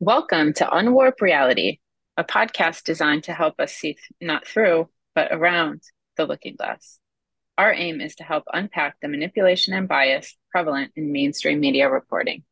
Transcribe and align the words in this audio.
Welcome 0.00 0.52
to 0.54 0.66
Unwarp 0.66 1.22
Reality, 1.22 1.78
a 2.18 2.22
podcast 2.22 2.84
designed 2.84 3.24
to 3.24 3.32
help 3.32 3.58
us 3.58 3.72
see 3.72 3.94
th- 3.94 3.98
not 4.20 4.46
through, 4.46 4.90
but 5.14 5.32
around 5.32 5.80
the 6.18 6.26
looking 6.26 6.54
glass. 6.54 6.98
Our 7.56 7.72
aim 7.72 8.02
is 8.02 8.14
to 8.16 8.22
help 8.22 8.44
unpack 8.52 8.96
the 9.00 9.08
manipulation 9.08 9.72
and 9.72 9.88
bias 9.88 10.36
prevalent 10.50 10.92
in 10.96 11.12
mainstream 11.12 11.60
media 11.60 11.88
reporting. 11.88 12.44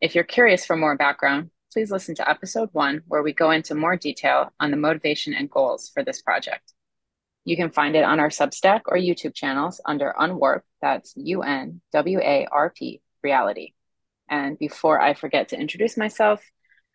If 0.00 0.14
you're 0.14 0.22
curious 0.22 0.64
for 0.64 0.76
more 0.76 0.96
background, 0.96 1.50
please 1.72 1.90
listen 1.90 2.14
to 2.14 2.30
episode 2.30 2.68
one, 2.70 3.02
where 3.08 3.24
we 3.24 3.32
go 3.32 3.50
into 3.50 3.74
more 3.74 3.96
detail 3.96 4.52
on 4.60 4.70
the 4.70 4.76
motivation 4.76 5.34
and 5.34 5.50
goals 5.50 5.90
for 5.92 6.04
this 6.04 6.22
project. 6.22 6.74
You 7.44 7.56
can 7.56 7.72
find 7.72 7.96
it 7.96 8.04
on 8.04 8.20
our 8.20 8.28
Substack 8.28 8.82
or 8.86 8.96
YouTube 8.96 9.34
channels 9.34 9.80
under 9.84 10.14
Unwarp, 10.16 10.60
that's 10.80 11.12
U 11.16 11.42
N 11.42 11.80
W 11.92 12.20
A 12.20 12.46
R 12.52 12.70
P, 12.70 13.00
reality. 13.24 13.72
And 14.30 14.56
before 14.56 15.00
I 15.00 15.14
forget 15.14 15.48
to 15.48 15.58
introduce 15.58 15.96
myself, 15.96 16.40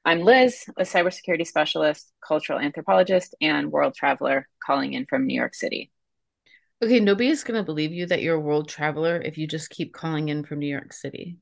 I'm 0.06 0.20
Liz, 0.20 0.66
a 0.78 0.84
cybersecurity 0.84 1.48
specialist, 1.48 2.12
cultural 2.28 2.60
anthropologist, 2.60 3.36
and 3.40 3.72
world 3.72 3.96
traveler 3.96 4.50
calling 4.62 4.94
in 4.94 5.06
from 5.06 5.26
New 5.26 5.34
York 5.34 5.56
City. 5.56 5.92
Okay, 6.84 7.00
nobody's 7.00 7.46
going 7.46 7.58
to 7.58 7.64
believe 7.64 7.94
you 7.94 8.06
that 8.08 8.22
you're 8.22 8.36
a 8.36 8.40
world 8.40 8.68
traveler 8.68 9.22
if 9.22 9.38
you 9.38 9.48
just 9.48 9.70
keep 9.70 9.94
calling 9.94 10.28
in 10.28 10.44
from 10.44 10.60
New 10.60 10.68
York 10.68 10.92
City. 10.92 11.38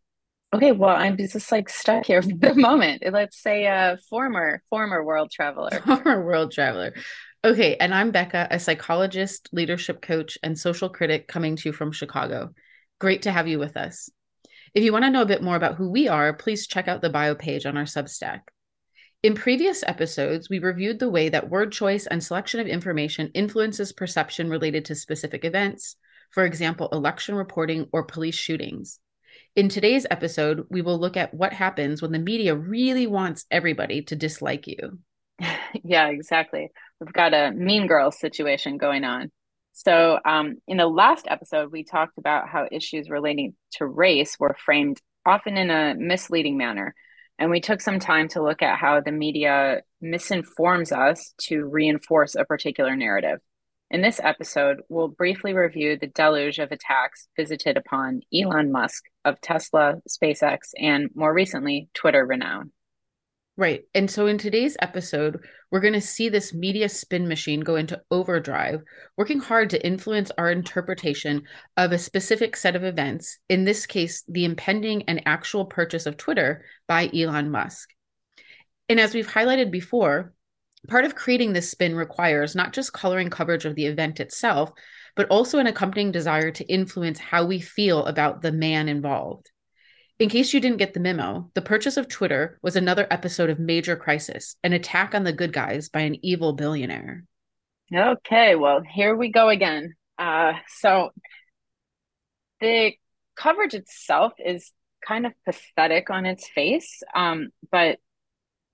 Okay, 0.53 0.73
well, 0.73 0.95
I'm 0.95 1.17
just 1.17 1.51
like 1.51 1.69
stuck 1.69 2.05
here 2.05 2.21
for 2.21 2.35
the 2.35 2.53
moment. 2.53 3.01
Let's 3.11 3.41
say 3.41 3.65
a 3.65 3.97
former, 4.09 4.61
former 4.69 5.03
world 5.03 5.31
traveler. 5.31 5.71
Former 5.85 6.23
world 6.23 6.51
traveler. 6.51 6.93
Okay, 7.43 7.77
and 7.77 7.95
I'm 7.95 8.11
Becca, 8.11 8.47
a 8.51 8.59
psychologist, 8.59 9.49
leadership 9.51 10.03
coach, 10.03 10.37
and 10.43 10.59
social 10.59 10.89
critic 10.89 11.27
coming 11.27 11.55
to 11.55 11.69
you 11.69 11.73
from 11.73 11.91
Chicago. 11.91 12.53
Great 12.99 13.23
to 13.23 13.31
have 13.31 13.47
you 13.47 13.57
with 13.57 13.75
us. 13.75 14.11
If 14.73 14.85
you 14.85 14.93
want 14.93 15.03
to 15.03 15.11
know 15.11 15.21
a 15.21 15.25
bit 15.25 15.43
more 15.43 15.57
about 15.57 15.75
who 15.75 15.89
we 15.89 16.07
are, 16.07 16.31
please 16.31 16.65
check 16.65 16.87
out 16.87 17.01
the 17.01 17.09
bio 17.09 17.35
page 17.35 17.65
on 17.65 17.75
our 17.75 17.83
Substack. 17.83 18.41
In 19.21 19.35
previous 19.35 19.83
episodes, 19.85 20.49
we 20.49 20.59
reviewed 20.59 20.97
the 20.97 21.09
way 21.09 21.27
that 21.27 21.49
word 21.49 21.73
choice 21.73 22.07
and 22.07 22.23
selection 22.23 22.61
of 22.61 22.67
information 22.67 23.31
influences 23.33 23.91
perception 23.91 24.49
related 24.49 24.85
to 24.85 24.95
specific 24.95 25.43
events, 25.43 25.97
for 26.31 26.45
example, 26.45 26.87
election 26.93 27.35
reporting 27.35 27.87
or 27.91 28.03
police 28.03 28.35
shootings. 28.35 28.99
In 29.57 29.67
today's 29.67 30.07
episode, 30.09 30.65
we 30.69 30.81
will 30.81 30.97
look 30.97 31.17
at 31.17 31.33
what 31.33 31.51
happens 31.51 32.01
when 32.01 32.13
the 32.13 32.19
media 32.19 32.55
really 32.55 33.07
wants 33.07 33.45
everybody 33.51 34.03
to 34.03 34.15
dislike 34.15 34.67
you. 34.67 34.99
yeah, 35.83 36.07
exactly. 36.07 36.69
We've 37.01 37.11
got 37.11 37.33
a 37.33 37.51
mean 37.51 37.87
girl 37.87 38.09
situation 38.09 38.77
going 38.77 39.03
on. 39.03 39.31
So, 39.83 40.19
um, 40.25 40.57
in 40.67 40.77
the 40.77 40.87
last 40.87 41.25
episode, 41.27 41.71
we 41.71 41.83
talked 41.83 42.19
about 42.19 42.47
how 42.47 42.67
issues 42.71 43.09
relating 43.09 43.55
to 43.73 43.87
race 43.87 44.37
were 44.39 44.55
framed 44.63 45.01
often 45.25 45.57
in 45.57 45.71
a 45.71 45.95
misleading 45.97 46.55
manner. 46.55 46.93
And 47.39 47.49
we 47.49 47.61
took 47.61 47.81
some 47.81 47.97
time 47.99 48.27
to 48.29 48.43
look 48.43 48.61
at 48.61 48.77
how 48.77 49.01
the 49.01 49.11
media 49.11 49.81
misinforms 49.99 50.91
us 50.91 51.33
to 51.47 51.65
reinforce 51.65 52.35
a 52.35 52.45
particular 52.45 52.95
narrative. 52.95 53.39
In 53.89 54.03
this 54.03 54.19
episode, 54.23 54.81
we'll 54.87 55.07
briefly 55.07 55.53
review 55.53 55.97
the 55.97 56.07
deluge 56.07 56.59
of 56.59 56.71
attacks 56.71 57.27
visited 57.35 57.75
upon 57.75 58.21
Elon 58.31 58.71
Musk 58.71 59.03
of 59.25 59.41
Tesla, 59.41 59.95
SpaceX, 60.07 60.59
and 60.77 61.09
more 61.15 61.33
recently, 61.33 61.89
Twitter 61.95 62.23
renown. 62.23 62.71
Right. 63.61 63.83
And 63.93 64.09
so 64.09 64.25
in 64.25 64.39
today's 64.39 64.75
episode, 64.81 65.37
we're 65.69 65.81
going 65.81 65.93
to 65.93 66.01
see 66.01 66.29
this 66.29 66.51
media 66.51 66.89
spin 66.89 67.27
machine 67.27 67.59
go 67.59 67.75
into 67.75 68.01
overdrive, 68.09 68.81
working 69.17 69.39
hard 69.39 69.69
to 69.69 69.85
influence 69.85 70.31
our 70.35 70.51
interpretation 70.51 71.43
of 71.77 71.91
a 71.91 71.99
specific 71.99 72.55
set 72.55 72.75
of 72.75 72.83
events, 72.83 73.37
in 73.49 73.63
this 73.63 73.85
case, 73.85 74.23
the 74.27 74.45
impending 74.45 75.03
and 75.03 75.21
actual 75.27 75.65
purchase 75.65 76.07
of 76.07 76.17
Twitter 76.17 76.65
by 76.87 77.11
Elon 77.13 77.51
Musk. 77.51 77.87
And 78.89 78.99
as 78.99 79.13
we've 79.13 79.27
highlighted 79.27 79.69
before, 79.69 80.33
part 80.87 81.05
of 81.05 81.13
creating 81.13 81.53
this 81.53 81.69
spin 81.69 81.93
requires 81.93 82.55
not 82.55 82.73
just 82.73 82.93
coloring 82.93 83.29
coverage 83.29 83.65
of 83.65 83.75
the 83.75 83.85
event 83.85 84.19
itself, 84.19 84.71
but 85.15 85.27
also 85.27 85.59
an 85.59 85.67
accompanying 85.67 86.11
desire 86.11 86.49
to 86.49 86.65
influence 86.65 87.19
how 87.19 87.45
we 87.45 87.61
feel 87.61 88.05
about 88.05 88.41
the 88.41 88.51
man 88.51 88.89
involved. 88.89 89.50
In 90.21 90.29
case 90.29 90.53
you 90.53 90.59
didn't 90.59 90.77
get 90.77 90.93
the 90.93 90.99
memo, 90.99 91.49
the 91.55 91.63
purchase 91.63 91.97
of 91.97 92.07
Twitter 92.07 92.59
was 92.61 92.75
another 92.75 93.07
episode 93.09 93.49
of 93.49 93.57
Major 93.57 93.95
Crisis, 93.95 94.55
an 94.63 94.71
attack 94.71 95.15
on 95.15 95.23
the 95.23 95.33
good 95.33 95.51
guys 95.51 95.89
by 95.89 96.01
an 96.01 96.23
evil 96.23 96.53
billionaire. 96.53 97.23
Okay, 97.91 98.53
well, 98.53 98.83
here 98.87 99.15
we 99.15 99.31
go 99.31 99.49
again. 99.49 99.95
Uh, 100.19 100.53
so 100.67 101.09
the 102.59 102.91
coverage 103.35 103.73
itself 103.73 104.33
is 104.37 104.71
kind 105.03 105.25
of 105.25 105.33
pathetic 105.43 106.11
on 106.11 106.27
its 106.27 106.47
face, 106.47 107.01
um, 107.15 107.49
but 107.71 107.97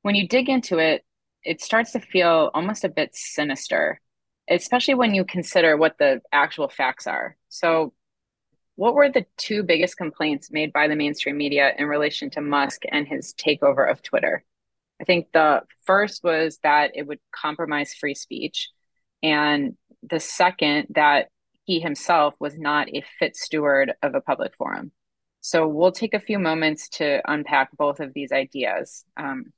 when 0.02 0.16
you 0.16 0.28
dig 0.28 0.50
into 0.50 0.80
it, 0.80 1.06
it 1.44 1.62
starts 1.62 1.94
to 1.94 2.02
feel 2.02 2.52
almost 2.54 2.84
a 2.84 2.90
bit 2.90 3.16
sinister, 3.16 4.02
especially 4.50 4.96
when 4.96 5.16
you 5.16 5.24
consider 5.24 5.78
what 5.78 5.98
the 5.98 6.20
actual 6.34 6.68
facts 6.68 7.08
are. 7.08 7.38
So 7.48 7.94
what 8.78 8.94
were 8.94 9.10
the 9.10 9.26
two 9.38 9.64
biggest 9.64 9.98
complaints 9.98 10.52
made 10.52 10.72
by 10.72 10.88
the 10.88 10.96
mainstream 10.96 11.36
media 11.36 11.74
in 11.78 11.88
relation 11.88 12.30
to 12.30 12.42
Musk 12.42 12.84
and 12.88 13.08
his 13.08 13.34
takeover 13.34 13.90
of 13.90 14.04
Twitter? 14.04 14.44
I 15.02 15.04
think 15.04 15.28
the 15.34 15.64
first 15.86 16.24
was 16.24 16.60
that 16.62 16.92
it 16.94 17.06
would 17.06 17.20
compromise 17.32 17.96
free 17.96 18.14
speech. 18.14 18.70
And 19.24 19.76
the 20.04 20.20
second, 20.20 20.88
that 20.92 21.30
he 21.66 21.80
himself 21.80 22.36
was 22.40 22.56
not 22.56 22.88
a 22.90 23.04
fit 23.18 23.36
steward 23.36 23.94
of 24.04 24.14
a 24.14 24.22
public 24.22 24.56
forum. 24.56 24.92
So 25.42 25.68
we'll 25.68 25.92
take 25.92 26.14
a 26.14 26.20
few 26.20 26.38
moments 26.38 26.88
to 26.90 27.22
unpack 27.26 27.76
both 27.76 28.00
of 28.00 28.14
these 28.14 28.32
ideas. 28.32 29.06
Um, 29.18 29.54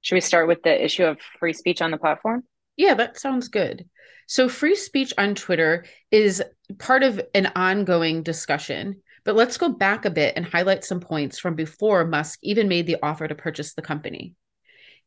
should 0.00 0.16
we 0.16 0.20
start 0.20 0.48
with 0.48 0.64
the 0.64 0.84
issue 0.84 1.04
of 1.04 1.18
free 1.38 1.52
speech 1.52 1.80
on 1.80 1.92
the 1.92 1.96
platform? 1.96 2.42
Yeah, 2.76 2.94
that 2.94 3.18
sounds 3.18 3.48
good. 3.48 3.88
So, 4.26 4.48
free 4.48 4.74
speech 4.74 5.12
on 5.18 5.34
Twitter 5.34 5.84
is 6.10 6.42
part 6.78 7.02
of 7.02 7.20
an 7.34 7.52
ongoing 7.54 8.22
discussion. 8.22 9.02
But 9.24 9.36
let's 9.36 9.56
go 9.56 9.70
back 9.70 10.04
a 10.04 10.10
bit 10.10 10.34
and 10.36 10.44
highlight 10.44 10.84
some 10.84 11.00
points 11.00 11.38
from 11.38 11.54
before 11.54 12.04
Musk 12.04 12.38
even 12.42 12.68
made 12.68 12.86
the 12.86 12.98
offer 13.02 13.26
to 13.26 13.34
purchase 13.34 13.72
the 13.72 13.82
company. 13.82 14.34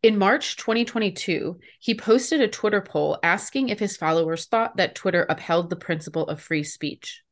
In 0.03 0.17
March 0.17 0.57
2022, 0.57 1.59
he 1.79 1.95
posted 1.95 2.41
a 2.41 2.47
Twitter 2.47 2.81
poll 2.81 3.17
asking 3.23 3.69
if 3.69 3.79
his 3.79 3.97
followers 3.97 4.45
thought 4.45 4.77
that 4.77 4.95
Twitter 4.95 5.25
upheld 5.29 5.69
the 5.69 5.75
principle 5.75 6.27
of 6.27 6.41
free 6.41 6.63
speech. 6.63 7.23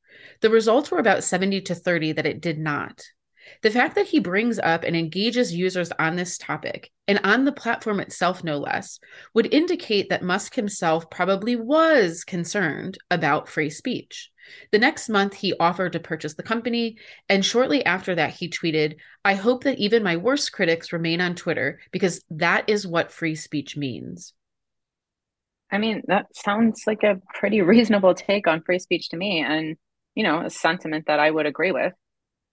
The 0.42 0.50
results 0.50 0.90
were 0.90 1.00
about 1.00 1.24
70 1.24 1.62
to 1.62 1.76
30 1.76 2.14
that 2.14 2.26
it 2.26 2.42
did 2.42 2.58
not. 2.58 3.04
The 3.62 3.72
fact 3.72 3.96
that 3.96 4.08
he 4.08 4.20
brings 4.20 4.60
up 4.60 4.84
and 4.84 4.96
engages 4.96 5.54
users 5.54 5.92
on 6.00 6.16
this 6.16 6.38
topic, 6.38 6.92
and 7.08 7.20
on 7.24 7.46
the 7.46 7.52
platform 7.52 8.00
itself, 8.00 8.44
no 8.44 8.58
less, 8.58 9.00
would 9.34 9.54
indicate 9.54 10.10
that 10.10 10.24
Musk 10.24 10.56
himself 10.56 11.10
probably 11.10 11.56
was 11.56 12.24
concerned 12.24 12.98
about 13.10 13.50
free 13.50 13.70
speech. 13.70 14.32
The 14.72 14.80
next 14.80 15.10
month, 15.10 15.34
he 15.34 15.54
offered 15.60 15.94
to 15.94 16.00
purchase 16.00 16.36
the 16.36 16.44
company, 16.44 16.98
and 17.30 17.44
shortly 17.44 17.86
after 17.86 18.16
that, 18.16 18.32
he 18.32 18.50
tweeted, 18.50 18.96
I 19.24 19.36
hope 19.36 19.64
that 19.64 19.80
even 19.80 20.04
my 20.04 20.18
worst 20.18 20.52
critics 20.52 20.94
remain 20.94 21.22
on 21.22 21.36
Twitter 21.36 21.80
because 21.92 22.24
that 22.30 22.70
is 22.70 22.86
what 22.86 23.12
free 23.12 23.36
speech 23.36 23.76
means. 23.76 24.34
I 25.72 25.78
mean, 25.78 26.04
that 26.08 26.28
sounds 26.36 26.84
like 26.86 27.04
a 27.04 27.22
pretty 27.34 27.62
reasonable 27.64 28.14
take 28.14 28.48
on 28.48 28.62
free 28.62 28.80
speech 28.80 29.10
to 29.10 29.18
me, 29.18 29.42
and, 29.42 29.78
you 30.14 30.24
know, 30.24 30.42
a 30.42 30.50
sentiment 30.50 31.06
that 31.08 31.20
I 31.20 31.32
would 31.32 31.46
agree 31.46 31.72
with. 31.72 31.94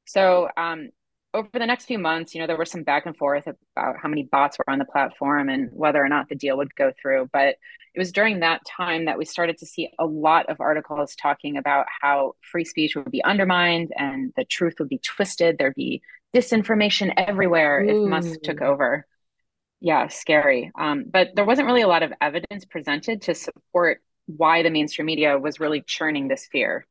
So 0.05 0.49
um, 0.57 0.91
over 1.35 1.49
the 1.53 1.67
next 1.67 1.87
few 1.87 1.99
months, 1.99 2.35
you 2.35 2.41
know, 2.41 2.47
there 2.47 2.57
was 2.57 2.71
some 2.71 2.83
back 2.83 3.07
and 3.07 3.17
forth 3.17 3.47
about 3.47 3.97
how 4.01 4.09
many 4.09 4.25
bots 4.25 4.59
were 4.59 4.69
on 4.69 4.79
the 4.79 4.85
platform 4.85 5.49
and 5.49 5.71
whether 5.73 6.03
or 6.03 6.09
not 6.09 6.29
the 6.29 6.35
deal 6.35 6.57
would 6.59 6.75
go 6.75 6.93
through. 7.01 7.31
But 7.33 7.57
it 7.95 7.99
was 7.99 8.13
during 8.13 8.41
that 8.41 8.63
time 8.67 9.07
that 9.07 9.19
we 9.19 9.25
started 9.25 9.59
to 9.59 9.67
see 9.67 9.91
a 9.99 10.05
lot 10.07 10.49
of 10.49 10.61
articles 10.61 11.15
talking 11.15 11.57
about 11.57 11.87
how 12.01 12.35
free 12.41 12.65
speech 12.65 12.97
would 12.97 13.11
be 13.11 13.25
undermined 13.25 13.93
and 13.97 14.33
the 14.37 14.45
truth 14.45 14.75
would 14.79 14.89
be 14.89 14.99
twisted. 14.99 15.57
There'd 15.59 15.75
be 15.75 16.03
disinformation 16.35 17.13
everywhere 17.17 17.83
Ooh. 17.83 18.05
if 18.05 18.11
Musk 18.11 18.41
took 18.43 18.63
over. 18.63 19.07
Yeah, 19.81 20.09
scary. 20.09 20.71
Um, 20.79 21.05
but 21.11 21.31
there 21.35 21.45
wasn't 21.45 21.67
really 21.67 21.83
a 21.83 21.89
lot 21.89 22.03
of 22.03 22.13
evidence 22.21 22.65
presented 22.65 23.23
to 23.23 23.35
support 23.35 24.01
why 24.27 24.63
the 24.63 24.71
mainstream 24.71 25.07
media 25.07 25.39
was 25.39 25.61
really 25.61 25.83
churning 25.83 26.29
this 26.29 26.47
fear. 26.51 26.87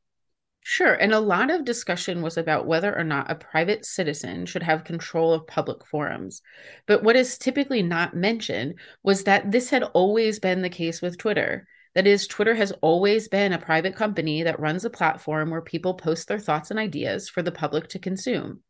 Sure. 0.64 0.94
And 0.94 1.12
a 1.12 1.20
lot 1.20 1.50
of 1.50 1.64
discussion 1.64 2.22
was 2.22 2.36
about 2.36 2.66
whether 2.66 2.96
or 2.96 3.02
not 3.04 3.30
a 3.30 3.34
private 3.34 3.84
citizen 3.84 4.46
should 4.46 4.62
have 4.62 4.84
control 4.84 5.32
of 5.32 5.46
public 5.46 5.84
forums. 5.84 6.40
But 6.86 7.02
what 7.02 7.16
is 7.16 7.36
typically 7.36 7.82
not 7.82 8.14
mentioned 8.14 8.74
was 9.02 9.24
that 9.24 9.50
this 9.50 9.70
had 9.70 9.82
always 9.82 10.38
been 10.38 10.62
the 10.62 10.68
case 10.70 11.02
with 11.02 11.18
Twitter. 11.18 11.66
That 11.94 12.06
is, 12.06 12.26
Twitter 12.26 12.54
has 12.54 12.72
always 12.80 13.28
been 13.28 13.52
a 13.52 13.58
private 13.58 13.96
company 13.96 14.44
that 14.44 14.60
runs 14.60 14.84
a 14.84 14.90
platform 14.90 15.50
where 15.50 15.60
people 15.62 15.94
post 15.94 16.28
their 16.28 16.38
thoughts 16.38 16.70
and 16.70 16.78
ideas 16.78 17.28
for 17.28 17.42
the 17.42 17.52
public 17.52 17.88
to 17.88 17.98
consume. 17.98 18.60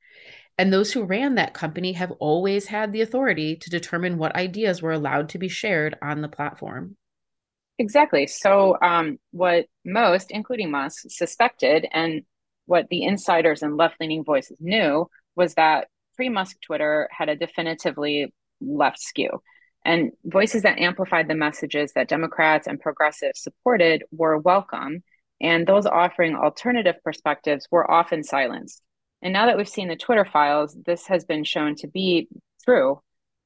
And 0.58 0.72
those 0.72 0.92
who 0.92 1.04
ran 1.04 1.34
that 1.36 1.54
company 1.54 1.92
have 1.92 2.12
always 2.12 2.66
had 2.66 2.92
the 2.92 3.02
authority 3.02 3.56
to 3.56 3.70
determine 3.70 4.18
what 4.18 4.34
ideas 4.34 4.82
were 4.82 4.92
allowed 4.92 5.28
to 5.30 5.38
be 5.38 5.48
shared 5.48 5.96
on 6.02 6.20
the 6.22 6.28
platform. 6.28 6.96
Exactly. 7.78 8.26
So, 8.26 8.76
um, 8.80 9.18
what 9.30 9.66
most, 9.84 10.30
including 10.30 10.70
Musk, 10.70 11.04
suspected, 11.08 11.86
and 11.92 12.22
what 12.66 12.88
the 12.90 13.02
insiders 13.04 13.62
and 13.62 13.76
left 13.76 13.96
leaning 14.00 14.24
voices 14.24 14.56
knew, 14.60 15.08
was 15.36 15.54
that 15.54 15.88
pre 16.14 16.28
Musk 16.28 16.56
Twitter 16.60 17.08
had 17.10 17.28
a 17.28 17.36
definitively 17.36 18.32
left 18.60 19.00
skew. 19.00 19.42
And 19.84 20.12
voices 20.24 20.62
that 20.62 20.78
amplified 20.78 21.28
the 21.28 21.34
messages 21.34 21.92
that 21.94 22.08
Democrats 22.08 22.68
and 22.68 22.78
progressives 22.80 23.42
supported 23.42 24.04
were 24.12 24.38
welcome, 24.38 25.02
and 25.40 25.66
those 25.66 25.86
offering 25.86 26.36
alternative 26.36 26.96
perspectives 27.02 27.66
were 27.70 27.90
often 27.90 28.22
silenced. 28.22 28.82
And 29.22 29.32
now 29.32 29.46
that 29.46 29.56
we've 29.56 29.68
seen 29.68 29.88
the 29.88 29.96
Twitter 29.96 30.24
files, 30.24 30.76
this 30.86 31.06
has 31.08 31.24
been 31.24 31.44
shown 31.44 31.74
to 31.76 31.88
be 31.88 32.28
true. 32.64 33.00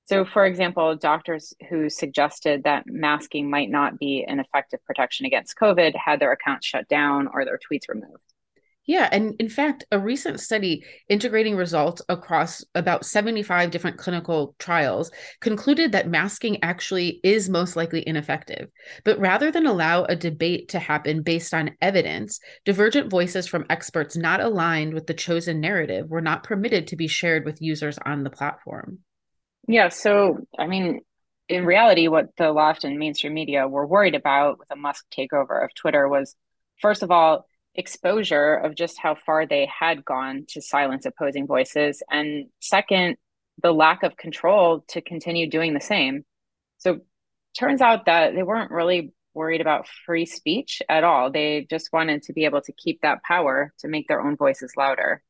So, 0.07 0.25
for 0.25 0.47
example, 0.47 0.95
doctors 0.95 1.53
who 1.69 1.91
suggested 1.91 2.63
that 2.63 2.85
masking 2.87 3.51
might 3.51 3.71
not 3.71 3.99
be 3.99 4.25
an 4.27 4.39
effective 4.39 4.79
protection 4.85 5.27
against 5.27 5.59
COVID 5.59 5.97
had 5.97 6.21
their 6.21 6.31
accounts 6.31 6.67
shut 6.67 6.89
down 6.89 7.29
or 7.33 7.45
their 7.45 7.59
tweets 7.59 7.89
removed. 7.89 8.23
Yeah. 8.87 9.09
And 9.11 9.35
in 9.41 9.49
fact, 9.49 9.85
a 9.91 9.99
recent 9.99 10.39
study 10.39 10.85
integrating 11.09 11.57
results 11.57 12.03
across 12.09 12.65
about 12.77 13.05
75 13.05 13.73
different 13.73 13.99
clinical 13.99 14.55
trials 14.61 15.11
concluded 15.41 15.91
that 15.91 16.09
masking 16.09 16.63
actually 16.63 17.19
is 17.25 17.49
most 17.49 17.75
likely 17.75 18.07
ineffective. 18.07 18.69
But 19.05 19.19
rather 19.19 19.51
than 19.51 19.67
allow 19.67 20.05
a 20.05 20.15
debate 20.15 20.69
to 20.69 20.79
happen 20.79 21.23
based 21.23 21.53
on 21.53 21.75
evidence, 21.81 22.39
divergent 22.65 23.11
voices 23.11 23.49
from 23.49 23.67
experts 23.69 24.17
not 24.17 24.41
aligned 24.41 24.95
with 24.95 25.09
the 25.09 25.15
chosen 25.15 25.61
narrative 25.61 26.09
were 26.09 26.21
not 26.21 26.45
permitted 26.45 26.87
to 26.87 26.97
be 26.97 27.09
shared 27.09 27.45
with 27.45 27.61
users 27.61 27.99
on 28.07 28.23
the 28.23 28.31
platform. 28.31 29.01
Yeah. 29.67 29.89
So, 29.89 30.39
I 30.59 30.67
mean, 30.67 31.01
in 31.49 31.65
reality, 31.65 32.09
what 32.09 32.37
the 32.37 32.53
left 32.53 32.85
and 32.85 32.99
mainstream 32.99 33.35
media 33.35 33.69
were 33.69 33.87
worried 33.87 34.15
about 34.15 34.59
with 34.59 34.71
a 34.71 34.77
Musk 34.77 35.05
takeover 35.17 35.65
of 35.65 35.75
Twitter 35.75 36.09
was, 36.09 36.35
first 36.81 37.03
of 37.03 37.11
all, 37.11 37.47
exposure 37.75 38.55
of 38.55 38.75
just 38.75 38.99
how 38.99 39.17
far 39.27 39.47
they 39.47 39.67
had 39.67 40.05
gone 40.05 40.45
to 40.49 40.63
silence 40.63 41.07
opposing 41.07 41.47
voices. 41.47 42.03
And 42.11 42.47
second, 42.61 43.17
the 43.63 43.73
lack 43.73 44.03
of 44.03 44.17
control 44.17 44.85
to 44.89 45.01
continue 45.01 45.49
doing 45.49 45.75
the 45.75 45.81
same. 45.81 46.25
So 46.79 47.01
turns 47.59 47.81
out 47.81 48.07
that 48.07 48.35
they 48.35 48.43
weren't 48.43 48.71
really 48.71 49.13
worried 49.35 49.61
about 49.61 49.89
free 50.07 50.27
speech 50.27 50.81
at 50.89 51.05
all. 51.05 51.31
They 51.31 51.67
just 51.69 51.93
wanted 51.93 52.23
to 52.25 52.33
be 52.33 52.45
able 52.45 52.63
to 52.63 52.73
keep 52.73 53.03
that 53.03 53.23
power 53.23 53.73
to 53.81 53.89
make 53.89 54.09
their 54.09 54.21
own 54.21 54.37
voices 54.37 54.73
louder. 54.77 55.23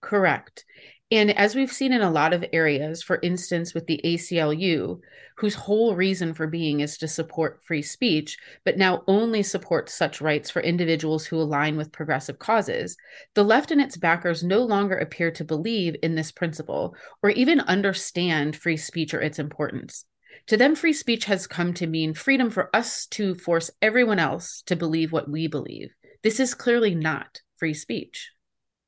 Correct. 0.00 0.64
And 1.12 1.36
as 1.36 1.56
we've 1.56 1.72
seen 1.72 1.92
in 1.92 2.02
a 2.02 2.10
lot 2.10 2.32
of 2.32 2.44
areas, 2.52 3.02
for 3.02 3.18
instance, 3.20 3.74
with 3.74 3.86
the 3.86 4.00
ACLU, 4.04 5.00
whose 5.38 5.54
whole 5.56 5.96
reason 5.96 6.34
for 6.34 6.46
being 6.46 6.80
is 6.80 6.98
to 6.98 7.08
support 7.08 7.64
free 7.64 7.82
speech, 7.82 8.38
but 8.64 8.78
now 8.78 9.02
only 9.08 9.42
supports 9.42 9.92
such 9.92 10.20
rights 10.20 10.50
for 10.50 10.62
individuals 10.62 11.26
who 11.26 11.40
align 11.40 11.76
with 11.76 11.90
progressive 11.90 12.38
causes, 12.38 12.96
the 13.34 13.42
left 13.42 13.72
and 13.72 13.80
its 13.80 13.96
backers 13.96 14.44
no 14.44 14.62
longer 14.62 14.96
appear 14.96 15.32
to 15.32 15.44
believe 15.44 15.96
in 16.00 16.14
this 16.14 16.30
principle 16.30 16.94
or 17.24 17.30
even 17.30 17.58
understand 17.60 18.54
free 18.54 18.76
speech 18.76 19.12
or 19.12 19.20
its 19.20 19.40
importance. 19.40 20.04
To 20.46 20.56
them, 20.56 20.76
free 20.76 20.92
speech 20.92 21.24
has 21.24 21.48
come 21.48 21.74
to 21.74 21.88
mean 21.88 22.14
freedom 22.14 22.50
for 22.50 22.74
us 22.74 23.06
to 23.08 23.34
force 23.34 23.70
everyone 23.82 24.20
else 24.20 24.62
to 24.66 24.76
believe 24.76 25.10
what 25.10 25.28
we 25.28 25.48
believe. 25.48 25.90
This 26.22 26.38
is 26.38 26.54
clearly 26.54 26.94
not 26.94 27.40
free 27.56 27.74
speech. 27.74 28.30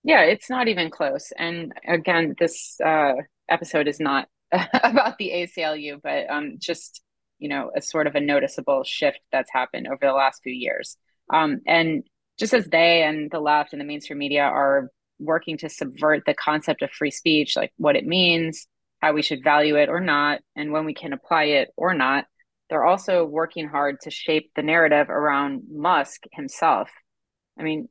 Yeah, 0.04 0.22
it's 0.22 0.50
not 0.50 0.68
even 0.68 0.90
close. 0.90 1.32
And 1.36 1.72
again, 1.86 2.34
this 2.38 2.80
uh, 2.84 3.14
episode 3.48 3.86
is 3.88 4.00
not 4.00 4.28
about 4.52 5.18
the 5.18 5.30
ACLU, 5.30 6.00
but 6.02 6.28
um, 6.28 6.56
just 6.58 7.00
you 7.38 7.48
know 7.48 7.70
a 7.76 7.82
sort 7.82 8.06
of 8.06 8.14
a 8.14 8.20
noticeable 8.20 8.84
shift 8.84 9.20
that's 9.30 9.52
happened 9.52 9.86
over 9.86 9.98
the 10.00 10.12
last 10.12 10.42
few 10.42 10.52
years. 10.52 10.96
Um, 11.32 11.60
and 11.66 12.04
just 12.38 12.54
as 12.54 12.66
they 12.66 13.02
and 13.04 13.30
the 13.30 13.40
left 13.40 13.72
and 13.72 13.80
the 13.80 13.84
mainstream 13.84 14.18
media 14.18 14.42
are 14.42 14.90
working 15.18 15.56
to 15.58 15.68
subvert 15.68 16.24
the 16.26 16.34
concept 16.34 16.82
of 16.82 16.90
free 16.90 17.10
speech, 17.10 17.56
like 17.56 17.72
what 17.76 17.96
it 17.96 18.06
means, 18.06 18.66
how 19.00 19.12
we 19.12 19.22
should 19.22 19.44
value 19.44 19.76
it 19.76 19.88
or 19.88 20.00
not, 20.00 20.40
and 20.56 20.72
when 20.72 20.84
we 20.84 20.94
can 20.94 21.12
apply 21.12 21.44
it 21.44 21.70
or 21.76 21.94
not, 21.94 22.24
they're 22.68 22.84
also 22.84 23.24
working 23.24 23.68
hard 23.68 24.00
to 24.02 24.10
shape 24.10 24.50
the 24.56 24.62
narrative 24.62 25.10
around 25.10 25.62
Musk 25.70 26.22
himself. 26.32 26.90
I 27.58 27.62
mean, 27.62 27.88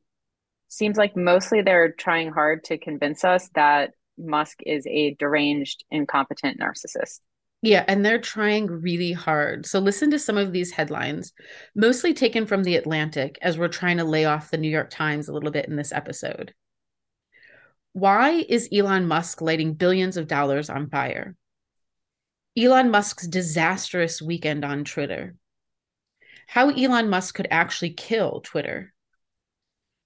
seems 0.71 0.97
like 0.97 1.18
mostly 1.18 1.62
they're 1.62 1.91
trying 1.91 2.31
hard 2.31 2.63
to 2.63 2.77
convince 2.77 3.23
us 3.23 3.50
that 3.56 3.91
Musk 4.18 4.59
is 4.65 4.88
a 4.88 5.15
deranged, 5.19 5.83
incompetent 5.91 6.59
narcissist. 6.59 7.19
Yeah, 7.62 7.83
and 7.88 8.03
they're 8.03 8.21
trying 8.21 8.68
really 8.68 9.12
hard. 9.12 9.65
So 9.65 9.79
listen 9.79 10.09
to 10.12 10.19
some 10.19 10.38
of 10.38 10.51
these 10.51 10.71
headlines, 10.71 11.33
mostly 11.75 12.13
taken 12.13 12.47
from 12.47 12.63
The 12.63 12.77
Atlantic, 12.77 13.38
as 13.41 13.57
we're 13.57 13.68
trying 13.68 13.97
to 13.97 14.03
lay 14.03 14.25
off 14.25 14.50
the 14.50 14.57
New 14.57 14.69
York 14.69 14.89
Times 14.89 15.27
a 15.27 15.33
little 15.33 15.51
bit 15.51 15.68
in 15.68 15.75
this 15.75 15.91
episode. 15.91 16.53
Why 17.94 18.45
is 18.47 18.69
Elon 18.71 19.07
Musk 19.07 19.41
lighting 19.41 19.74
billions 19.74 20.15
of 20.15 20.27
dollars 20.27 20.69
on 20.69 20.89
fire? 20.89 21.35
Elon 22.57 22.89
Musk's 22.89 23.27
disastrous 23.27 24.21
weekend 24.21 24.63
on 24.63 24.85
Twitter. 24.85 25.35
How 26.47 26.69
Elon 26.69 27.09
Musk 27.09 27.35
could 27.35 27.47
actually 27.51 27.91
kill 27.91 28.41
Twitter. 28.41 28.94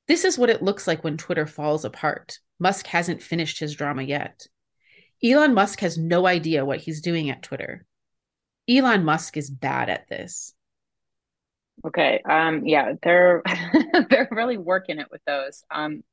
This 0.07 0.23
is 0.23 0.37
what 0.37 0.49
it 0.49 0.61
looks 0.61 0.87
like 0.87 1.03
when 1.03 1.17
Twitter 1.17 1.47
falls 1.47 1.85
apart. 1.85 2.39
Musk 2.59 2.87
hasn't 2.87 3.23
finished 3.23 3.59
his 3.59 3.75
drama 3.75 4.03
yet. 4.03 4.47
Elon 5.23 5.53
Musk 5.53 5.79
has 5.79 5.97
no 5.97 6.27
idea 6.27 6.65
what 6.65 6.79
he's 6.79 7.01
doing 7.01 7.29
at 7.29 7.41
Twitter. 7.41 7.85
Elon 8.69 9.03
Musk 9.03 9.37
is 9.37 9.49
bad 9.49 9.89
at 9.89 10.07
this. 10.07 10.53
Okay. 11.85 12.21
Um 12.27 12.65
yeah, 12.65 12.93
they're 13.01 13.41
they're 14.09 14.29
really 14.31 14.57
working 14.57 14.99
it 14.99 15.07
with 15.11 15.21
those. 15.25 15.63
Um 15.71 16.03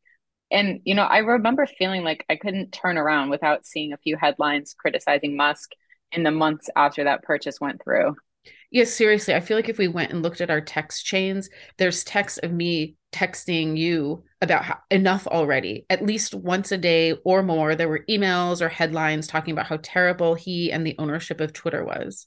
and 0.51 0.81
you 0.85 0.95
know, 0.95 1.05
I 1.05 1.19
remember 1.19 1.67
feeling 1.67 2.03
like 2.05 2.25
I 2.29 2.37
couldn't 2.37 2.73
turn 2.73 2.99
around 2.99 3.31
without 3.31 3.67
seeing 3.67 3.93
a 3.93 3.99
few 3.99 4.17
headlines 4.17 4.75
criticizing 4.79 5.37
Musk 5.37 5.71
in 6.11 6.23
the 6.23 6.31
months 6.31 6.69
after 6.77 7.05
that 7.05 7.23
purchase 7.23 7.61
went 7.61 7.83
through. 7.83 8.17
Yes, 8.45 8.55
yeah, 8.71 8.85
seriously. 8.85 9.35
I 9.35 9.41
feel 9.41 9.57
like 9.57 9.69
if 9.69 9.79
we 9.79 9.89
went 9.89 10.13
and 10.13 10.23
looked 10.23 10.41
at 10.41 10.51
our 10.51 10.61
text 10.61 11.05
chains, 11.05 11.51
there's 11.77 12.05
text 12.05 12.41
of 12.43 12.53
me 12.53 12.97
texting 13.13 13.77
you 13.77 14.25
about 14.41 14.65
how, 14.65 14.79
enough 14.91 15.27
already. 15.27 15.85
At 15.91 16.05
least 16.05 16.35
once 16.35 16.73
a 16.73 16.79
day 16.79 17.13
or 17.25 17.43
more, 17.43 17.75
there 17.75 17.89
were 17.89 18.05
emails 18.09 18.61
or 18.63 18.69
headlines 18.69 19.27
talking 19.27 19.53
about 19.53 19.67
how 19.67 19.79
terrible 19.83 20.35
he 20.35 20.73
and 20.73 20.87
the 20.87 20.97
ownership 20.99 21.41
of 21.41 21.53
Twitter 21.53 21.85
was. 21.85 22.27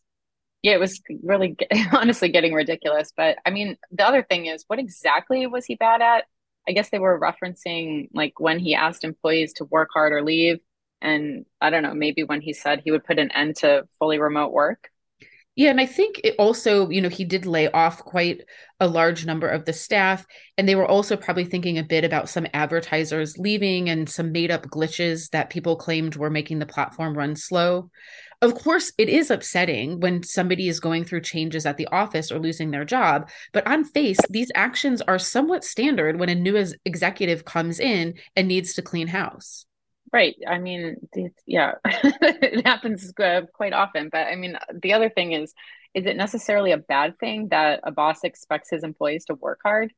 Yeah, 0.61 0.73
it 0.73 0.79
was 0.79 1.01
really 1.23 1.57
honestly 1.91 2.29
getting 2.29 2.53
ridiculous. 2.53 3.11
But 3.15 3.37
I 3.45 3.49
mean, 3.49 3.77
the 3.91 4.07
other 4.07 4.23
thing 4.23 4.45
is, 4.45 4.63
what 4.67 4.79
exactly 4.79 5.47
was 5.47 5.65
he 5.65 5.75
bad 5.75 6.01
at? 6.01 6.25
I 6.67 6.71
guess 6.71 6.89
they 6.89 6.99
were 6.99 7.19
referencing 7.19 8.09
like 8.13 8.39
when 8.39 8.59
he 8.59 8.75
asked 8.75 9.03
employees 9.03 9.53
to 9.53 9.65
work 9.65 9.89
hard 9.93 10.13
or 10.13 10.23
leave. 10.23 10.59
And 11.01 11.45
I 11.61 11.69
don't 11.69 11.83
know, 11.83 11.93
maybe 11.93 12.23
when 12.23 12.41
he 12.41 12.53
said 12.53 12.81
he 12.83 12.91
would 12.91 13.03
put 13.03 13.19
an 13.19 13.31
end 13.31 13.57
to 13.57 13.87
fully 13.99 14.17
remote 14.19 14.51
work. 14.51 14.89
Yeah, 15.55 15.69
and 15.69 15.79
I 15.79 15.85
think 15.85 16.19
it 16.25 16.35
also, 16.37 16.89
you 16.89 17.01
know, 17.01 17.07
he 17.07 17.23
did 17.23 17.45
lay 17.45 17.71
off 17.71 18.03
quite 18.03 18.41
a 18.81 18.87
large 18.89 19.25
number 19.25 19.47
of 19.47 19.63
the 19.63 19.71
staff. 19.71 20.25
And 20.57 20.67
they 20.67 20.75
were 20.75 20.85
also 20.85 21.15
probably 21.15 21.45
thinking 21.45 21.77
a 21.77 21.83
bit 21.83 22.03
about 22.03 22.27
some 22.27 22.45
advertisers 22.53 23.37
leaving 23.37 23.89
and 23.89 24.09
some 24.09 24.33
made 24.33 24.51
up 24.51 24.65
glitches 24.65 25.29
that 25.29 25.49
people 25.49 25.77
claimed 25.77 26.17
were 26.17 26.29
making 26.29 26.59
the 26.59 26.65
platform 26.65 27.17
run 27.17 27.37
slow. 27.37 27.89
Of 28.41 28.53
course, 28.55 28.91
it 28.97 29.07
is 29.07 29.31
upsetting 29.31 30.01
when 30.01 30.23
somebody 30.23 30.67
is 30.67 30.81
going 30.81 31.05
through 31.05 31.21
changes 31.21 31.65
at 31.65 31.77
the 31.77 31.87
office 31.87 32.33
or 32.33 32.39
losing 32.39 32.71
their 32.71 32.83
job. 32.83 33.29
But 33.53 33.65
on 33.65 33.85
face, 33.85 34.19
these 34.29 34.51
actions 34.55 35.01
are 35.01 35.17
somewhat 35.17 35.63
standard 35.63 36.19
when 36.19 36.27
a 36.27 36.35
new 36.35 36.61
executive 36.83 37.45
comes 37.45 37.79
in 37.79 38.15
and 38.35 38.49
needs 38.49 38.73
to 38.73 38.81
clean 38.81 39.07
house. 39.07 39.65
Right. 40.15 40.37
I 40.47 40.59
mean, 40.59 40.95
yeah, 41.45 41.73
it 41.85 42.65
happens 42.65 43.11
uh, 43.21 43.41
quite 43.53 43.73
often. 43.73 44.07
But 44.09 44.27
I 44.27 44.35
mean, 44.37 44.57
the 44.81 44.93
other 44.93 45.09
thing 45.09 45.33
is, 45.33 45.53
is 45.93 46.05
it 46.05 46.15
necessarily 46.15 46.71
a 46.71 46.77
bad 46.77 47.19
thing 47.19 47.49
that 47.49 47.81
a 47.83 47.91
boss 47.91 48.23
expects 48.23 48.69
his 48.69 48.85
employees 48.85 49.25
to 49.25 49.33
work 49.35 49.59
hard? 49.61 49.91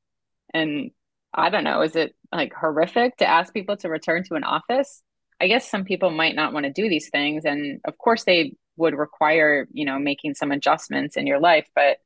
And 0.54 0.92
I 1.34 1.50
don't 1.52 1.64
know, 1.64 1.82
is 1.84 1.96
it 1.96 2.16
like 2.32 2.54
horrific 2.54 3.18
to 3.18 3.28
ask 3.30 3.54
people 3.54 3.78
to 3.78 3.90
return 3.90 4.24
to 4.26 4.36
an 4.36 4.44
office? 4.44 5.04
I 5.40 5.48
guess 5.48 5.70
some 5.70 5.86
people 5.86 6.10
might 6.10 6.36
not 6.36 6.54
want 6.54 6.66
to 6.66 6.72
do 6.74 6.90
these 6.90 7.10
things. 7.12 7.46
And 7.46 7.80
of 7.86 8.00
course, 8.00 8.24
they 8.24 8.56
would 8.78 8.96
require, 8.96 9.68
you 9.72 9.86
know, 9.86 10.00
making 10.00 10.34
some 10.34 10.52
adjustments 10.52 11.18
in 11.18 11.28
your 11.28 11.40
life. 11.40 11.68
But 11.76 11.98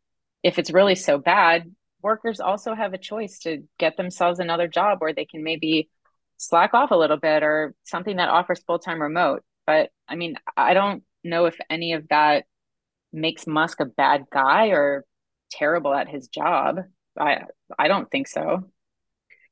if 0.44 0.60
it's 0.60 0.72
really 0.72 0.96
so 0.96 1.18
bad, 1.18 1.74
workers 2.02 2.42
also 2.42 2.76
have 2.76 2.94
a 2.94 2.98
choice 2.98 3.40
to 3.40 3.64
get 3.80 3.98
themselves 3.98 4.40
another 4.40 4.68
job 4.68 5.02
where 5.02 5.14
they 5.14 5.26
can 5.26 5.44
maybe 5.44 5.90
slack 6.42 6.74
off 6.74 6.92
a 6.92 6.96
little 6.96 7.18
bit 7.18 7.44
or 7.44 7.76
something 7.84 8.18
that 8.18 8.30
offers 8.30 8.64
full-time 8.66 9.02
remote. 9.02 9.44
But 9.68 9.92
i 10.08 10.16
mean 10.16 10.36
i 10.58 10.74
don't 10.74 11.04
know 11.24 11.46
if 11.46 11.56
any 11.70 11.94
of 11.94 12.08
that 12.10 12.46
makes 13.14 13.46
musk 13.46 13.80
a 13.80 13.86
bad 13.86 14.26
guy 14.32 14.68
or 14.70 15.06
terrible 15.52 15.94
at 15.94 16.10
his 16.10 16.28
job. 16.28 16.80
I 17.20 17.44
i 17.78 17.88
don't 17.88 18.10
think 18.10 18.28
so. 18.28 18.72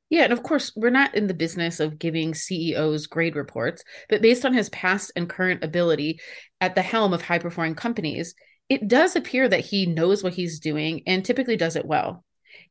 Yeah, 0.10 0.24
and 0.24 0.34
of 0.34 0.42
course, 0.42 0.72
we're 0.76 0.90
not 0.90 1.14
in 1.14 1.28
the 1.28 1.36
business 1.36 1.80
of 1.80 2.00
giving 2.00 2.34
CEOs 2.34 3.06
grade 3.06 3.36
reports, 3.36 3.84
but 4.10 4.24
based 4.24 4.44
on 4.44 4.56
his 4.56 4.70
past 4.70 5.12
and 5.16 5.30
current 5.30 5.64
ability 5.64 6.20
at 6.60 6.74
the 6.74 6.82
helm 6.82 7.14
of 7.14 7.22
high 7.22 7.38
performing 7.38 7.76
companies, 7.76 8.34
it 8.70 8.88
does 8.88 9.16
appear 9.16 9.48
that 9.48 9.66
he 9.66 9.86
knows 9.86 10.24
what 10.24 10.34
he's 10.34 10.60
doing 10.60 11.04
and 11.06 11.24
typically 11.24 11.58
does 11.58 11.76
it 11.76 11.86
well. 11.86 12.24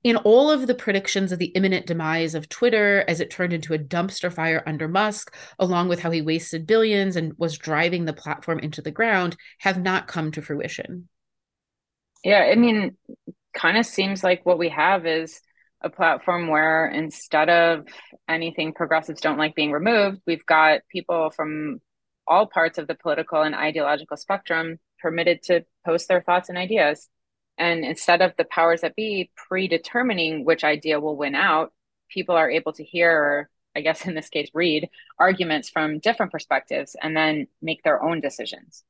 In 0.04 0.16
all 0.16 0.50
of 0.50 0.66
the 0.66 0.75
predictions 0.75 1.32
of 1.32 1.38
the 1.38 1.47
imminent 1.47 1.87
demise 1.87 2.35
of 2.35 2.49
Twitter 2.49 3.04
as 3.08 3.20
it 3.20 3.30
turned 3.30 3.52
into 3.52 3.75
a 3.75 3.78
dumpster 3.78 4.32
fire 4.32 4.62
under 4.66 4.88
Musk, 4.88 5.35
along 5.58 5.88
with 5.88 6.00
how 6.00 6.11
he 6.11 6.23
wasted 6.23 6.66
billions 6.66 7.16
and 7.16 7.32
was 7.38 7.58
driving 7.58 8.04
the 8.04 8.12
platform 8.12 8.58
into 8.58 8.82
the 8.82 8.90
ground, 8.90 9.37
have 9.58 9.80
not 9.80 10.06
come 10.06 10.30
to 10.32 10.42
fruition. 10.42 11.08
Yeah, 12.25 12.40
I 12.40 12.54
mean, 12.54 12.97
kind 13.54 13.76
of 13.76 13.87
seems 13.87 14.23
like 14.25 14.44
what 14.44 14.58
we 14.58 14.68
have 14.70 15.06
is 15.06 15.40
a 15.80 15.90
platform 15.90 16.49
where 16.49 16.87
instead 16.88 17.49
of 17.49 17.87
anything 18.28 18.73
progressives 18.73 19.20
don't 19.20 19.38
like 19.38 19.54
being 19.54 19.73
removed, 19.73 20.20
we've 20.26 20.47
got 20.47 20.80
people 20.90 21.30
from 21.30 21.80
all 22.26 22.47
parts 22.47 22.78
of 22.78 22.87
the 22.87 22.94
political 22.94 23.42
and 23.42 23.54
ideological 23.54 24.16
spectrum 24.16 24.78
permitted 25.00 25.42
to 25.44 25.64
post 25.87 26.08
their 26.08 26.20
thoughts 26.20 26.49
and 26.49 26.58
ideas. 26.58 27.08
And 27.58 27.84
instead 27.84 28.22
of 28.22 28.34
the 28.36 28.44
powers 28.44 28.82
that 28.82 28.96
be 28.96 29.30
predetermining 29.36 30.44
which 30.44 30.64
idea 30.64 31.00
will 31.00 31.16
win 31.16 31.34
out, 31.34 31.72
people 32.08 32.36
are 32.36 32.50
able 32.50 32.72
to 32.74 32.84
hear, 32.84 33.10
or 33.12 33.50
I 33.76 33.80
guess 33.80 34.06
in 34.06 34.14
this 34.14 34.28
case, 34.28 34.48
read 34.54 34.88
arguments 35.18 35.68
from 35.68 35.98
different 35.98 36.32
perspectives 36.32 36.96
and 37.02 37.16
then 37.16 37.48
make 37.60 37.82
their 37.82 38.02
own 38.02 38.20
decisions. 38.20 38.84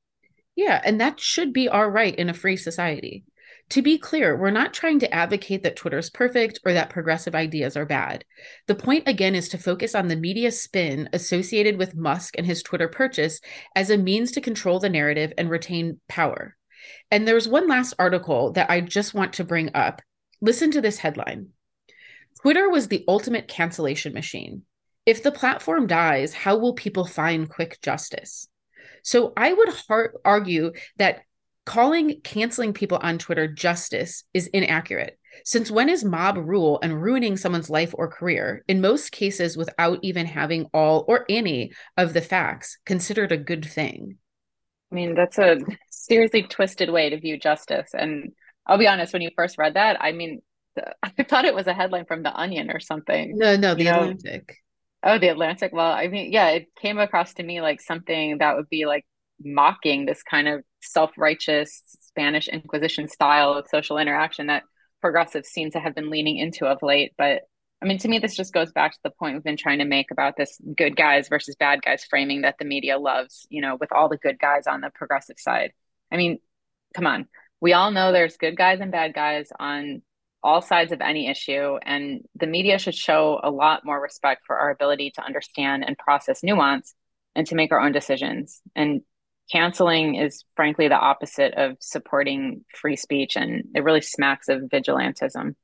Yeah, 0.55 0.81
and 0.85 1.01
that 1.01 1.21
should 1.21 1.53
be 1.53 1.69
our 1.69 1.91
right 1.91 2.15
in 2.15 2.29
a 2.29 2.35
free 2.35 2.57
society. 2.57 3.25
To 3.71 3.83
be 3.83 3.99
clear, 3.99 4.37
we're 4.37 4.51
not 4.51 4.73
trying 4.73 4.99
to 5.01 5.15
advocate 5.15 5.63
that 5.63 5.77
Twitter's 5.77 6.11
perfect 6.11 6.59
or 6.65 6.73
that 6.73 6.91
progressive 6.91 7.35
ideas 7.35 7.77
are 7.77 7.85
bad. 7.85 8.25
The 8.67 8.75
point, 8.75 9.07
again, 9.07 9.35
is 9.35 9.49
to 9.51 9.59
focus 9.59 9.95
on 9.95 10.09
the 10.09 10.17
media 10.17 10.51
spin 10.51 11.09
associated 11.13 11.77
with 11.77 11.95
Musk 11.95 12.35
and 12.39 12.47
his 12.47 12.63
Twitter 12.63 12.89
purchase 12.89 13.41
as 13.77 13.91
a 13.91 13.99
means 13.99 14.33
to 14.33 14.41
control 14.41 14.81
the 14.81 14.89
narrative 14.89 15.33
and 15.37 15.51
retain 15.51 16.01
power. 16.09 16.57
And 17.11 17.27
there's 17.27 17.49
one 17.49 17.69
last 17.69 17.95
article 17.99 18.53
that 18.53 18.71
I 18.71 18.81
just 18.81 19.15
want 19.15 19.35
to 19.35 19.45
bring 19.45 19.71
up. 19.75 20.03
Listen 20.41 20.71
to 20.73 20.81
this 20.81 20.99
headline 20.99 21.49
Twitter 22.41 22.69
was 22.69 22.89
the 22.89 23.05
ultimate 23.09 23.49
cancellation 23.49 24.13
machine. 24.13 24.63
If 25.05 25.23
the 25.23 25.33
platform 25.33 25.87
dies, 25.87 26.35
how 26.35 26.57
will 26.57 26.75
people 26.75 27.05
find 27.05 27.49
quick 27.49 27.81
justice? 27.83 28.49
So 29.03 29.33
I 29.37 29.53
would 29.53 29.69
har- 29.89 30.15
argue 30.25 30.73
that 30.99 31.23
calling 31.65 32.21
canceling 32.23 32.73
people 32.73 32.99
on 33.03 33.19
Twitter 33.19 33.49
justice 33.49 34.25
is 34.33 34.47
inaccurate. 34.49 35.19
Since 35.45 35.71
when 35.71 35.89
is 35.89 36.05
mob 36.05 36.39
rule 36.39 36.79
and 36.83 37.03
ruining 37.03 37.37
someone's 37.37 37.71
life 37.71 37.95
or 37.97 38.09
career, 38.09 38.65
in 38.69 38.81
most 38.81 39.13
cases 39.13 39.57
without 39.57 39.99
even 40.03 40.27
having 40.27 40.67
all 40.73 41.05
or 41.09 41.27
any 41.29 41.73
of 41.97 42.13
the 42.13 42.23
facts, 42.23 42.79
considered 42.87 43.33
a 43.33 43.37
good 43.37 43.65
thing? 43.65 44.19
I 44.91 44.95
mean, 44.95 45.15
that's 45.15 45.39
a 45.39 45.59
seriously 45.91 46.43
twisted 46.43 46.91
way 46.91 47.11
to 47.11 47.21
view 47.21 47.39
justice. 47.39 47.91
And 47.93 48.33
I'll 48.67 48.79
be 48.79 48.87
honest, 48.87 49.13
when 49.13 49.23
you 49.23 49.31
first 49.37 49.59
read 49.59 49.75
that, 49.75 49.99
I 50.01 50.13
mean, 50.13 50.41
I 51.03 51.11
thought 51.23 51.45
it 51.45 51.55
was 51.55 51.67
a 51.67 51.75
headline 51.75 52.07
from 52.07 52.23
The 52.23 52.35
Onion 52.35 52.71
or 52.71 52.81
something. 52.81 53.37
No, 53.37 53.57
no, 53.57 53.75
The 53.75 53.85
you 53.85 53.91
Atlantic. 53.91 54.57
Know? 55.05 55.13
Oh, 55.13 55.19
The 55.19 55.29
Atlantic. 55.29 55.73
Well, 55.73 55.93
I 55.93 56.09
mean, 56.09 56.33
yeah, 56.33 56.49
it 56.51 56.69
came 56.81 56.99
across 56.99 57.35
to 57.35 57.43
me 57.43 57.61
like 57.61 57.81
something 57.81 58.39
that 58.39 58.57
would 58.57 58.69
be 58.69 58.87
like 58.87 59.05
mocking 59.41 60.07
this 60.07 60.23
kind 60.23 60.49
of 60.49 60.63
self-righteous 60.81 61.83
Spanish 62.01 62.49
Inquisition 62.49 63.09
style 63.09 63.53
of 63.53 63.69
social 63.69 63.99
interaction 63.99 64.49
that 64.49 64.65
progressives 65.01 65.49
seem 65.49 65.71
to 65.71 65.79
have 65.79 65.95
been 65.95 66.11
leaning 66.11 66.39
into 66.39 66.67
of 66.67 66.79
late. 66.83 67.13
But 67.17 67.43
I 67.81 67.87
mean, 67.87 67.99
to 67.99 68.09
me, 68.09 68.19
this 68.19 68.37
just 68.37 68.53
goes 68.53 68.73
back 68.73 68.93
to 68.93 68.99
the 69.05 69.11
point 69.11 69.35
we've 69.35 69.45
been 69.45 69.57
trying 69.57 69.79
to 69.79 69.85
make 69.85 70.11
about 70.11 70.37
this 70.37 70.61
good 70.77 70.97
guys 70.97 71.29
versus 71.29 71.55
bad 71.55 71.81
guys 71.83 72.05
framing 72.05 72.43
that 72.43 72.57
the 72.59 72.65
media 72.65 72.99
loves, 72.99 73.47
you 73.51 73.61
know, 73.61 73.77
with 73.79 73.93
all 73.93 74.09
the 74.09 74.17
good 74.17 74.39
guys 74.39 74.67
on 74.67 74.81
the 74.81 74.91
progressive 74.91 75.39
side. 75.39 75.73
I 76.11 76.17
mean, 76.17 76.39
come 76.95 77.07
on. 77.07 77.29
We 77.61 77.73
all 77.75 77.91
know 77.93 78.11
there's 78.11 78.37
good 78.37 78.57
guys 78.57 78.81
and 78.81 78.91
bad 78.91 79.15
guys 79.15 79.51
on 79.59 80.03
all 80.43 80.61
sides 80.61 80.93
of 80.93 81.01
any 81.01 81.29
issue, 81.29 81.77
and 81.83 82.23
the 82.37 82.47
media 82.47 82.79
should 82.79 82.95
show 82.95 83.41
a 83.43 83.51
lot 83.51 83.85
more 83.85 84.01
respect 84.01 84.43
for 84.47 84.57
our 84.57 84.71
ability 84.71 85.13
to 85.13 85.25
understand 85.25 85.85
and 85.87 85.99
process 85.99 86.43
nuance 86.43 86.95
and 87.35 87.47
to 87.49 87.55
make 87.55 87.73
our 87.73 87.81
own 87.81 87.93
decisions. 87.93 88.61
And 88.75 89.03
canceling 89.51 90.17
is 90.17 90.45
frankly 90.57 90.89
the 90.89 90.99
opposite 90.99 91.55
of 91.55 91.77
supporting 91.81 92.65
free 92.75 92.97
speech 92.97 93.37
and 93.37 93.65
it 93.75 93.83
really 93.83 94.01
smacks 94.01 94.49
of 94.49 94.63
vigilantism 94.63 95.55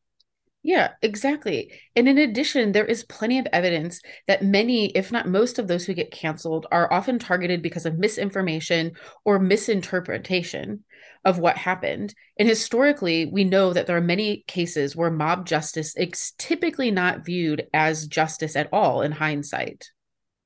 yeah, 0.66 0.92
exactly. 1.02 1.78
And 1.94 2.08
in 2.08 2.16
addition, 2.16 2.72
there 2.72 2.86
is 2.86 3.04
plenty 3.04 3.38
of 3.38 3.46
evidence 3.52 4.00
that 4.26 4.42
many, 4.42 4.86
if 4.86 5.12
not 5.12 5.28
most 5.28 5.58
of 5.58 5.68
those 5.68 5.84
who 5.84 5.92
get 5.92 6.10
canceled 6.10 6.66
are 6.72 6.90
often 6.90 7.18
targeted 7.18 7.60
because 7.60 7.84
of 7.84 7.98
misinformation 7.98 8.92
or 9.26 9.38
misinterpretation 9.38 10.82
of 11.22 11.38
what 11.38 11.58
happened. 11.58 12.14
And 12.38 12.48
historically, 12.48 13.26
we 13.26 13.44
know 13.44 13.74
that 13.74 13.86
there 13.86 13.98
are 13.98 14.00
many 14.00 14.42
cases 14.46 14.96
where 14.96 15.10
mob 15.10 15.46
justice 15.46 15.94
is 15.98 16.32
typically 16.38 16.90
not 16.90 17.26
viewed 17.26 17.66
as 17.74 18.06
justice 18.06 18.56
at 18.56 18.70
all 18.72 19.02
in 19.02 19.12
hindsight. 19.12 19.90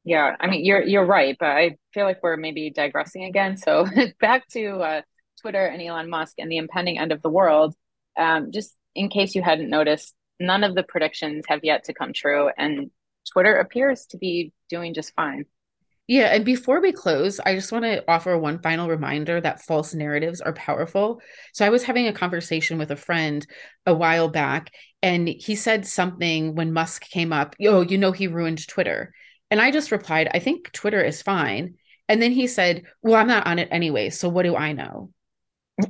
Yeah, 0.02 0.34
I 0.40 0.48
mean 0.48 0.64
you're 0.64 0.82
you're 0.82 1.04
right, 1.04 1.36
but 1.38 1.50
I 1.50 1.76
feel 1.94 2.04
like 2.04 2.22
we're 2.24 2.36
maybe 2.36 2.70
digressing 2.70 3.24
again. 3.24 3.56
So 3.56 3.86
back 4.20 4.48
to 4.48 4.78
uh, 4.78 5.02
Twitter 5.40 5.64
and 5.64 5.80
Elon 5.80 6.10
Musk 6.10 6.34
and 6.38 6.50
the 6.50 6.56
impending 6.56 6.98
end 6.98 7.12
of 7.12 7.22
the 7.22 7.30
world. 7.30 7.76
Um, 8.16 8.50
just 8.50 8.74
in 8.94 9.08
case 9.08 9.34
you 9.34 9.42
hadn't 9.42 9.70
noticed, 9.70 10.14
none 10.40 10.64
of 10.64 10.74
the 10.74 10.82
predictions 10.82 11.44
have 11.48 11.60
yet 11.62 11.84
to 11.84 11.94
come 11.94 12.12
true, 12.12 12.50
and 12.56 12.90
Twitter 13.32 13.56
appears 13.56 14.06
to 14.06 14.18
be 14.18 14.52
doing 14.68 14.94
just 14.94 15.14
fine. 15.14 15.44
Yeah, 16.06 16.34
and 16.34 16.42
before 16.42 16.80
we 16.80 16.90
close, 16.90 17.38
I 17.38 17.54
just 17.54 17.70
want 17.70 17.84
to 17.84 18.02
offer 18.10 18.36
one 18.38 18.62
final 18.62 18.88
reminder 18.88 19.42
that 19.42 19.62
false 19.62 19.92
narratives 19.92 20.40
are 20.40 20.54
powerful. 20.54 21.20
So 21.52 21.66
I 21.66 21.68
was 21.68 21.82
having 21.82 22.06
a 22.06 22.14
conversation 22.14 22.78
with 22.78 22.90
a 22.90 22.96
friend 22.96 23.46
a 23.84 23.94
while 23.94 24.28
back, 24.28 24.72
and 25.02 25.28
he 25.28 25.54
said 25.54 25.86
something 25.86 26.54
when 26.54 26.72
Musk 26.72 27.02
came 27.02 27.30
up, 27.30 27.56
oh, 27.62 27.82
you 27.82 27.98
know, 27.98 28.12
he 28.12 28.26
ruined 28.26 28.66
Twitter. 28.66 29.12
And 29.50 29.60
I 29.60 29.70
just 29.70 29.92
replied, 29.92 30.30
I 30.32 30.38
think 30.38 30.72
Twitter 30.72 31.02
is 31.02 31.20
fine. 31.20 31.74
And 32.08 32.22
then 32.22 32.32
he 32.32 32.46
said, 32.46 32.84
Well, 33.02 33.14
I'm 33.14 33.28
not 33.28 33.46
on 33.46 33.58
it 33.58 33.68
anyway. 33.70 34.08
So 34.08 34.30
what 34.30 34.44
do 34.44 34.56
I 34.56 34.72
know? 34.72 35.10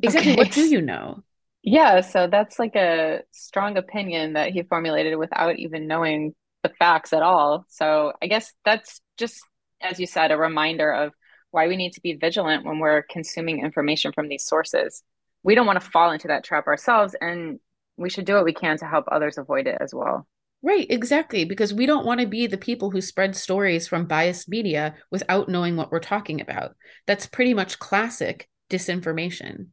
Exactly. 0.03 0.33
Okay. 0.33 0.39
What 0.43 0.53
do 0.53 0.63
you 0.63 0.83
know? 0.83 1.23
Yeah. 1.71 2.01
So 2.01 2.29
that's 2.29 2.59
like 2.59 2.77
a 2.77 3.21
strong 3.31 3.77
opinion 3.77 4.33
that 4.33 4.53
he 4.53 4.63
formulated 4.63 5.19
without 5.19 5.59
even 5.59 5.87
knowing 5.87 6.35
the 6.63 6.71
facts 6.71 7.13
at 7.13 7.23
all. 7.23 7.67
So 7.69 8.15
I 8.23 8.27
guess 8.27 8.55
that's 8.65 9.03
just, 9.19 9.39
as 9.83 10.01
you 10.01 10.07
said, 10.07 10.33
a 10.33 10.39
reminder 10.39 10.91
of 10.91 11.13
why 11.51 11.69
we 11.69 11.77
need 11.77 11.93
to 11.93 12.01
be 12.01 12.15
vigilant 12.15 12.65
when 12.65 12.79
we're 12.79 13.03
consuming 13.03 13.63
information 13.63 14.13
from 14.13 14.29
these 14.29 14.47
sources. 14.47 15.03
We 15.43 15.55
don't 15.55 15.67
want 15.67 15.79
to 15.79 15.87
fall 15.87 16.11
into 16.11 16.29
that 16.29 16.43
trap 16.43 16.67
ourselves, 16.67 17.15
and 17.21 17.61
we 17.99 18.09
should 18.09 18.25
do 18.25 18.35
what 18.35 18.47
we 18.47 18.55
can 18.55 18.79
to 18.79 18.87
help 18.87 19.05
others 19.13 19.37
avoid 19.37 19.67
it 19.67 19.77
as 19.79 19.93
well. 19.93 20.27
Right, 20.63 20.87
exactly. 20.89 21.45
Because 21.45 21.75
we 21.75 21.85
don't 21.85 22.07
want 22.07 22.21
to 22.21 22.27
be 22.27 22.47
the 22.47 22.57
people 22.57 22.91
who 22.91 23.03
spread 23.03 23.37
stories 23.37 23.87
from 23.87 24.07
biased 24.07 24.49
media 24.49 24.95
without 25.11 25.51
knowing 25.51 25.77
what 25.77 25.93
we're 25.93 26.01
talking 26.01 26.41
about. 26.41 26.77
That's 27.07 27.27
pretty 27.27 27.53
much 27.53 27.79
classic 27.79 28.49
disinformation. 28.71 29.67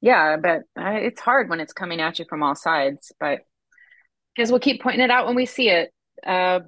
Yeah, 0.00 0.36
but 0.36 0.62
uh, 0.80 0.92
it's 0.94 1.20
hard 1.20 1.50
when 1.50 1.60
it's 1.60 1.72
coming 1.72 2.00
at 2.00 2.18
you 2.18 2.24
from 2.28 2.42
all 2.42 2.54
sides. 2.54 3.12
But 3.20 3.40
because 4.34 4.50
we'll 4.50 4.60
keep 4.60 4.82
pointing 4.82 5.02
it 5.02 5.10
out 5.10 5.26
when 5.26 5.36
we 5.36 5.46
see 5.46 5.68
it. 5.68 5.92
Uh, 6.26 6.60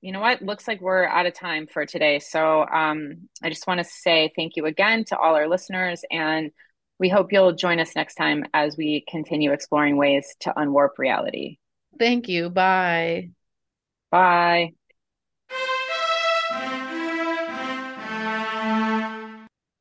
you 0.00 0.12
know 0.12 0.20
what? 0.20 0.42
Looks 0.42 0.68
like 0.68 0.80
we're 0.80 1.04
out 1.04 1.26
of 1.26 1.34
time 1.34 1.66
for 1.66 1.86
today. 1.86 2.20
So 2.20 2.64
um, 2.66 3.28
I 3.42 3.48
just 3.48 3.66
want 3.66 3.78
to 3.78 3.84
say 3.84 4.32
thank 4.36 4.56
you 4.56 4.66
again 4.66 5.04
to 5.06 5.18
all 5.18 5.34
our 5.34 5.48
listeners. 5.48 6.04
And 6.10 6.52
we 6.98 7.08
hope 7.08 7.32
you'll 7.32 7.52
join 7.52 7.80
us 7.80 7.96
next 7.96 8.14
time 8.14 8.44
as 8.54 8.76
we 8.76 9.04
continue 9.08 9.52
exploring 9.52 9.96
ways 9.96 10.36
to 10.40 10.52
unwarp 10.56 10.98
reality. 10.98 11.58
Thank 11.98 12.28
you. 12.28 12.50
Bye. 12.50 13.30
Bye. 14.10 14.74